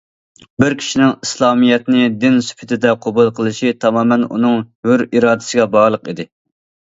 بىر 0.61 0.75
كىشىنىڭ 0.77 1.11
ئىسلامىيەتنى 1.25 2.07
دىن 2.23 2.39
سۈپىتىدە 2.47 2.93
قوبۇل 3.05 3.29
قىلىشى 3.39 3.73
تامامەن 3.85 4.25
ئۇنىڭ 4.29 4.57
ھۆر 4.91 5.03
ئىرادىسىگە 5.09 5.71
باغلىق 5.77 6.11
ئىدى. 6.15 6.27